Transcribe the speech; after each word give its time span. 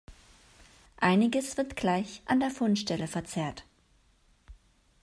Einiges 0.97 1.57
wird 1.57 1.75
gleich 1.75 2.23
an 2.25 2.39
der 2.39 2.49
Fundstelle 2.49 3.05
verzehrt. 3.07 3.65